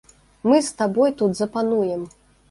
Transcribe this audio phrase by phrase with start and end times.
[0.51, 2.01] Мы з табой тут запануем.